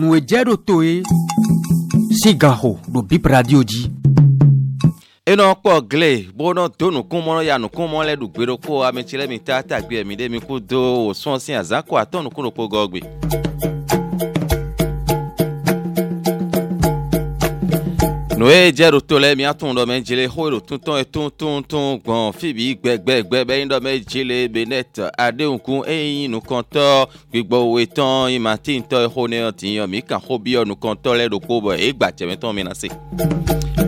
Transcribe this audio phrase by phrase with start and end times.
[0.00, 0.94] mùwẹ̀jẹ́ ɖo to ye
[2.20, 3.82] sigaho ɖo bip radio dzi.
[5.30, 9.24] enɔ kpɔ gile bo nɔ do nukumɔ ya nukumɔ lɛ ɖugbe ɖo ko ametsi lɛ
[9.30, 13.00] mi ta tagbe mi ɖe mi ko do wòsɔn si azãko atɔ nukunoko gɔgbe.
[18.42, 22.22] nùyẹ jẹ ɖoto lẹ miatun ɖɔ mɛ dzele xɔ ɖotun tɔn etun tun tun gbɔn
[22.28, 26.84] e fibi gbɛgbɛgbɛ bɛ yin ɖɔ mɛ dzele benet adeŋkun eyin nukɔntɔ
[27.30, 31.56] gbigbɔ wetɔn yin mati ŋutɔ exɔ ne tiyɔn mi kan xɔ biyɔn nukɔntɔ lɛ ɖoko
[31.64, 32.88] bɔ egba tɛmɛtɔn mina se.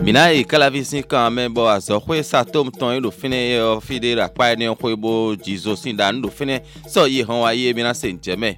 [0.05, 3.59] mina yi e kalavi si kan mɛ bɔ azɔkoe satom tɔn yi ɖo fene ye
[3.59, 7.23] ɔfi de la kpa ne koe bo dzizo si da nu ɖo fene sɔ yi
[7.25, 8.55] hɔn wa ye mina se ŋdzɛmɛ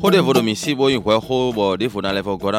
[0.00, 2.50] xɔ ɖe vodomisi bo yin xɔ xɔ bɔ ɖe vo na lɛ fɔ gɔ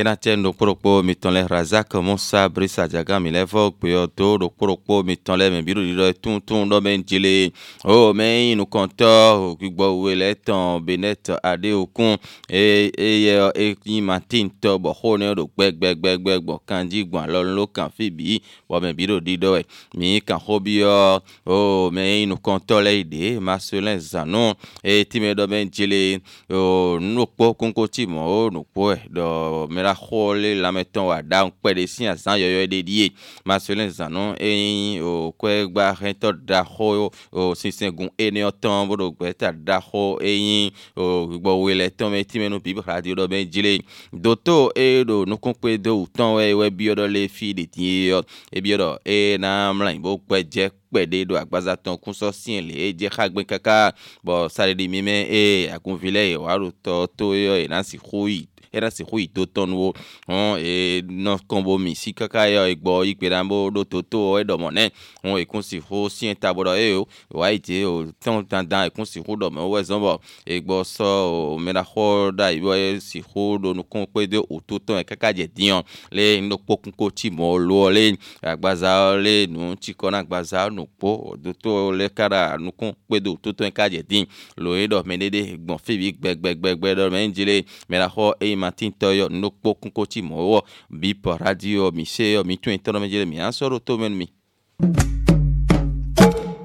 [0.00, 4.94] ena tse nuɖokpoɖokpo mitɔn le razak musa brisa jaga mi lɛ fɔ gbeyɔ do ɖokpoɖokpo
[5.06, 7.50] mitɔn lɛ mɛ biɖo ɖiɖɔ tuntun ɖɔ mɛ ŋdzile
[7.84, 9.10] o mɛ nukɔntɔ
[9.58, 12.16] gbigbɔ wue lɛ tɔn benetɔ aɖe okun
[12.50, 17.90] eye eye eyi martin tɔ bɔxɔ ne ɖo gbɛgbɛgbɛgbɛ gbɔ kanji gbɔn alɔ nlo kan
[17.90, 19.64] fi bi bɔ mɛ biɖo ɖiɖɔ
[19.98, 25.18] mi kan xɔ bi yɔ o mɛ nukɔntɔ lɛ yi de masolɛ zanu eye ti
[25.18, 26.20] mɛ ɖɔ mɛ ŋdzile
[26.50, 31.38] o nukpɔ kunkotsi mɔ o nukpɔ ɛ ɖɔ mɛ la xɔ le lãmetɔn wa da
[31.48, 33.06] ŋkpɛ ɖe si azã yɔyɔ ɖe ɖi ye
[33.46, 39.06] masolin zanu eyin o kɔɛ gba hɛntɔ da xɔ o sinsin gun eneyɔ tɔn boɖo
[39.16, 41.04] gbɛta da xɔ eyin o
[41.40, 43.72] gbɔ wele tɔn mɛ tìmɛ nu bibi xladi ɖɔ mɛ dzile
[44.12, 48.68] doto eye ɖo nukunkpe do wutɔn wɛ wɛ bi yɔɖɔ le fi ɖeti yɔ ebi
[48.74, 53.08] yɔɖɔ eye na mlanyi bo gbɛ dze kpɛɖe ɖo agbaza tɔn kusɔ si le edze
[53.14, 53.94] xa gbɛ kaka
[54.26, 57.96] bɔn saɖiɖi mi mɛ eye akunvi lɛ yi wàá ɖo tɔ to yɔ yina si
[57.96, 59.92] xo yi era si hui do tɔnu wo
[60.28, 61.38] hɔn ee nɔ
[61.78, 64.90] mi si kaka yɔ egbɔ yi kpe bo ɖo toto eɖɔmɔ nɛ
[65.24, 68.04] hɔn ekun si ho si ta bo ɖɔ eye o wa yi e, te o
[68.20, 72.52] tɔn dandan ekun si ho ɖɔmɔ wo zɔn bɔ egbɔ sɔ o mɛra xɔ ɖa
[72.52, 75.82] yi bɔ si ho ɖo nukun kpe de o to tɔn e, kaka dze diɔ
[76.10, 81.08] le nukpɔkun ko tsi mɔ lo le agbaza le nu tsi kɔ na agbaza nukpɔ
[81.32, 82.28] o do to le ka
[82.58, 84.26] nukun kpe de o to tɔn e, kaka dze di
[84.56, 88.08] lo ye ɖɔ mɛ de de gbɔn fi bi gbɛgbɛgbɛgbɛ ɖɔ mɛ ŋdzi le mɛra
[88.12, 90.60] xɔ eye mati ŋutɔ yɔ nukpo kuko tsi mɔ wɔ
[91.00, 94.26] bip radio mi se yɔ mi tún etɔnɔmɛdze le mi asɔrɔ to mɛnu mi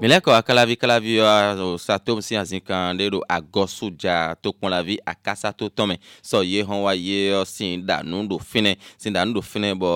[0.04, 5.96] mílẹ̀ akalavi kalavi wa satom si azikan ɖe ɖo agɔsodza tokpɔlavi akasato tɔmɛ
[6.30, 9.92] sɔ ye hɔn wa ye si danu ɖo fɛnɛ si danu ɖo fɛnɛ bɔ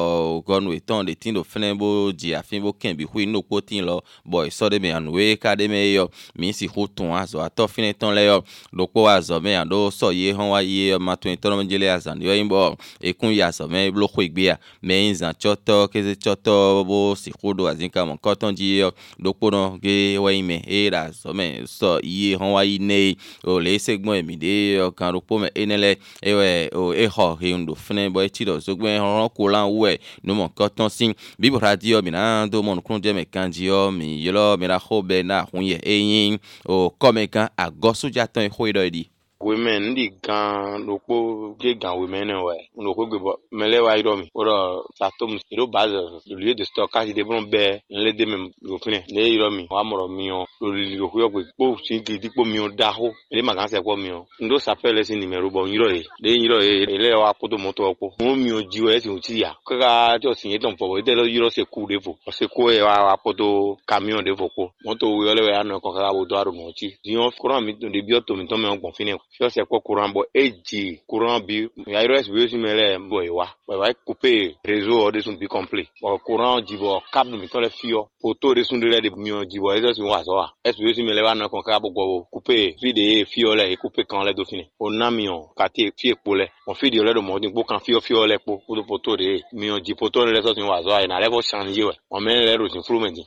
[0.47, 3.59] gɔnu etɔn ɖe ti ɖo fɛnɛ bo dzi afi bo kɛn bi hui no kpo
[3.67, 4.00] ti lɔ
[4.31, 6.07] bɔ esɔ ɖe mɛ anuwe ka de mɛ yɔ
[6.38, 8.38] mi si ho tɔn azɔ atɔ fɛnɛ tɔn lɛ yɔ
[8.79, 12.34] ɖokpo azɔ mɛ aɖo sɔ ye hɔn wa ye matɔn etɔn mɛ dzele azan yɔ
[12.38, 16.85] yin bɔ ekun yi azɔ mɛ blo ho egbea mɛ yin zan tsɔtɔ kese tsɔtɔ
[16.88, 18.91] bo si ho ɖo azikan mɔ kɔtɔn dzi yɔ
[19.22, 21.46] ɖokpo nɔ ge ye wɔyi mɛ eye ɖa zɔmɛ
[21.78, 24.53] sɔ iye hɔn wa yi ne ye o le ese gbɔn emi de
[24.88, 25.91] ɔkan ɖo kpɔmɛ ene lɛ
[26.30, 26.47] ewɛ
[26.80, 30.90] o exɔ he ŋdo fɛnɛ bɔ etsi dɔ zogbɛ hɔn ko la wɛ numɔ kɔtɔn
[30.91, 34.59] si bibu ra di yɔ mina do mɔnukun de mɛ kan di yɔ mi yɔlɔ
[34.59, 38.74] mi ra xɔ bɛ na hun yɛ eye o kɔmɛ kan agɔsojatɔn ye xɔ yi
[38.74, 39.09] dɔ yi di
[39.46, 41.16] women ndị gan n'okpo
[41.62, 42.53] ge gan women wa
[42.84, 44.56] n'okpo gbebọ mele wa irọ mi ọrọ
[45.00, 46.00] tatom ìlú bazẹ
[46.40, 48.38] lóye de sọ káṣí de bọ́n bẹ nílé de mi
[48.70, 52.28] lófinẹ lé irọ mi wà mọ̀rọ̀ mi ọ lórí lóko yọ pé kó sí gidi
[52.36, 55.50] kó mi ọ da hó ele màgá sẹ kó mi ọ ndó sàfẹ́ lẹ́sìn nìmẹ̀rù
[55.56, 58.80] bọ̀ nyírọ̀ yìí lé nyírọ̀ yìí èlé wa kótó mọ́tò ọkọ mo mi ọ jí
[58.86, 61.64] ọ ẹ̀sìn ò tí yà kíkà tí ọ sìn yé tán fọwọ́ ìdẹ́lẹ́ yírọ̀ ṣe
[61.74, 63.47] kú de fò ọ̀ṣẹ̀ kó ẹ̀ wa kótó
[63.90, 66.68] kamion de fò kó mọ́tò wíwọlé wa yà nù ẹ̀kọ́ kíkà wò dó àrùn mọ̀
[66.72, 71.58] ọtí yìí de bí ọ̀tọ̀ mi tán mi fiɔse kpɔ kuran bɔ edzi kuran bi
[71.98, 74.32] ayɔrɔsi bi osi mi lɛ bɔ yi wa bɔ yi coupe
[74.66, 78.64] réseau de sun bi complet bɔ kuran jibɔ cap mi tɔ lɛ fiyɔ poto de
[78.64, 81.12] sun de lɛ de miɔ jibɔ ɛsɛ si wa sɔ wa ɛsi bi osi mi
[81.12, 84.04] lɛ wa nɔ kɔn k'a bɔ gbɔ wo coupe fi de ye fiyɔ lɛ coupe
[84.08, 87.04] kan lɛ do fi o na miɔ kati fi ekpo lɛ mɔ fi de yɔ
[87.04, 89.84] lɛ do mɔ ɔdi kpo kan fiyɔ fiyɔ lɛ kpo kodo poto de ye miɔ
[89.84, 91.94] ji poto de lɛ sɔ si wa sɔ wa yina lɛ fɔ sani ye wɛ
[92.12, 93.24] mɔ mɛ lɛ do si furu mɛ di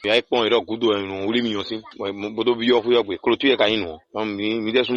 [0.67, 3.67] gudo yɛ nu wuli miɔ si bɔtɔ bi yɔ fu yɔ gbe kolotu yɛ ka
[3.69, 3.97] yi nu
[4.27, 4.88] mi mi tɛ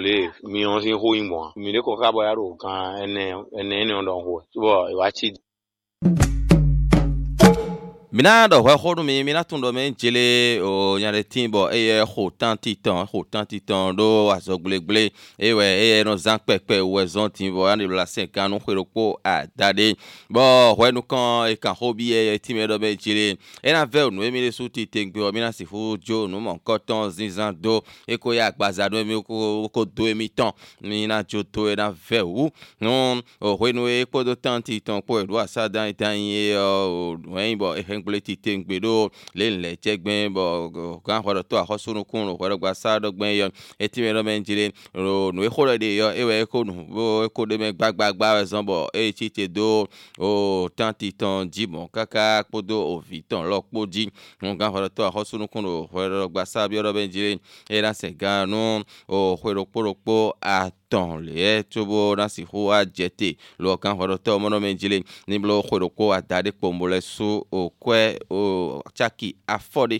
[0.00, 2.72] le miõ sẽn hʋɩ bõa mine kõ ka bao yaa roo kã
[3.14, 3.24] ne
[3.68, 4.94] ne ne on don hʋɛ tɩ bao y
[8.12, 11.70] mina dɔ hɔ xɔ nu mi mina tun dɔ mi jele o nyaɖe ti bɔ
[11.72, 16.04] eye xɔ tan ti tɔn xɔ tan ti tɔn ɖo azɔgblegble eye wɔ e eye
[16.04, 19.14] nɔ zã kpɛkpɛ wɔ zɔn ti bɔ yanni la se kan nu xɔ ɖo kpo
[19.24, 19.94] ada de
[20.28, 21.00] bɔ xɔ nu
[21.52, 24.68] eka xɔ bi eye ti mi dɔ mi jele ena vɛ nu emi de su
[24.68, 28.90] ti te gbe wɔ mina si fu dzo numɔ kɔtɔn zizan do eko ya agbaza
[28.90, 33.72] do emi ko do emi tɔn mina dzo do ena vɛ wu nu o xɔ
[33.72, 37.16] nu ye do tan ti tɔn kpo eɖo asa dan e dan ye ɔ o
[37.24, 38.96] nu ye bɔ ŋgble ti te ŋgbe ɖo
[39.38, 40.44] le le tse gbɛ bɔ
[41.06, 43.46] gã xɔ ɖe to axɔsonu kun ro xɔ ɖe gba sa ɖe gbɛ yɔ
[43.78, 44.64] eti mi ɖe mɛ ŋdzi le
[45.04, 48.64] ro nu exo ɖe de yɔ ewɔ eko nu bo eko ɖe mɛ gbagbagba zɔn
[48.66, 49.86] bɔ eye tsi te do
[50.18, 54.04] o tanti ti tɔn dzi mɔ kaka kpodo o vi tɔn lɔ kpo dzi
[54.42, 57.04] nu gã xɔ ɖe to axɔsonu kun ro xɔ ɖe gba sa bi ɖe mɛ
[57.06, 57.40] ŋdzi le
[57.76, 61.62] eye na se gã nu o xɔ ɖe kpo ɖe kpo a tɔn le yɛ
[61.70, 64.68] tso bo na si xo a dze te lɔ gã xɔ ɖe to mɔnɔ mɛ
[64.74, 64.98] ŋdzi le
[65.28, 68.02] niblo xɔ ɖe kpo a da ɖe kpɔmbo le so o ko kɔɛ
[68.36, 68.40] o
[68.96, 69.96] tsaki afɔ de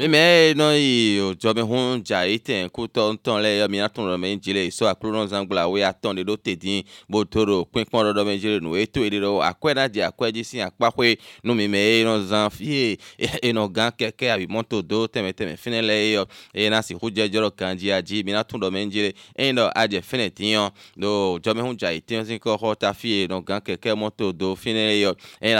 [0.00, 4.06] mímɛ nɔ yi o jɔmi hun dza yi tɛ kutɔ ŋutɔ lɛ yɔ mina tɔn
[4.08, 7.44] dɔ mɛ n jele so akpolonɔ zangbla o ya tɔn de do te di boto
[7.44, 10.32] do pinkpɔn dɔ mɛ n jele nu eto yi de do akɔɛ na di akɔɛ
[10.32, 15.56] di si akpakoe nu mímɛ enɔ zan fie enɔ gan kɛkɛ abi mɔto do tɛmɛtɛmɛ
[15.60, 18.82] fɛnɛ lɛ yɔ eyina si ko jɛ jɔrɔ kan dzi adzi mina tɔn dɔ mɛ
[18.86, 22.56] n jele eyin dɔ adze fɛnɛ tiɲɔ do jɔmi hun dza yi tiɲɔ si kɔ
[22.58, 25.14] xɔ ta fie enɔ gan kɛkɛ mɔto do fɛnɛ yɔ
[25.44, 25.58] eyin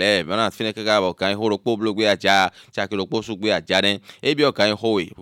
[0.00, 3.80] lɛ bena afi ne kaka bɔ kan ho ɖokpo blogbe adza tsaki ɖokpo sugbe adza
[3.80, 5.12] ɖe ebi wɔ kan ho yi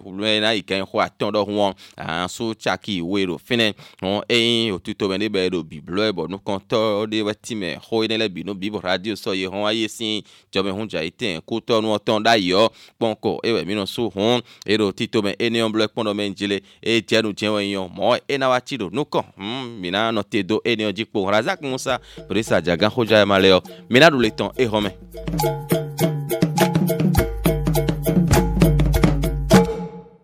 [0.41, 3.73] na yi kan ho atɔ ɖɔ ho ahã so tsaki woe ɖo fi ne
[4.03, 6.79] hɔn eyi otuto me ne bɛ ɖo biblo bɔ nukɔtɔ
[7.11, 9.67] ɖe bɛ ti me ho yi ne le bi no bibɔ radio sɔ ye hɔn
[9.69, 12.69] ayi si jɔme ho dza yi te kutɔ nuwɔtɔ ɖa yɔ
[13.01, 16.63] kpɔnkɔ ewɛ mi nɔ so hɔn eɖo tito me eniyan blɔ ekpɔn dɔ me ŋdzile
[16.83, 20.43] edze nu dze wɔnyi yɔ mɔ ena wa tsi ɖo nukɔ hum mina nɔ te
[20.43, 21.99] do eniyan dzi kpo razak musa
[22.29, 23.61] polisa jagan ho dza ma le yɔ
[23.91, 25.58] mina ɖu le tɔn e romain